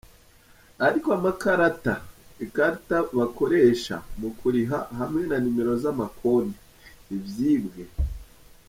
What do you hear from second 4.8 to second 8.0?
hamwe na nimero z’amakonte ntivyibwe.